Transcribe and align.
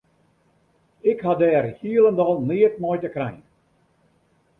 Ik 1.11 1.19
ha 1.25 1.33
dêr 1.41 1.65
hielendal 1.79 2.35
neat 2.47 2.75
mei 2.81 2.99
te 3.01 3.09
krijen. 3.15 3.43